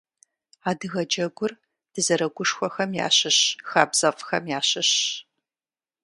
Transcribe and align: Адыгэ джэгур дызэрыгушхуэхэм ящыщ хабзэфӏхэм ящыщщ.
Адыгэ 0.69 1.01
джэгур 1.09 1.51
дызэрыгушхуэхэм 1.93 2.91
ящыщ 3.07 3.37
хабзэфӏхэм 3.69 4.43
ящыщщ. 4.59 4.99